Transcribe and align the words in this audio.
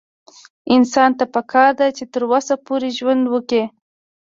انسان 0.75 1.09
ته 1.17 1.25
پکار 1.35 1.69
ده 1.79 1.87
چې 1.97 2.03
تر 2.13 2.23
وسه 2.31 2.53
پورې 2.65 2.89
ژوند 2.97 3.23
وکړي 3.33 3.63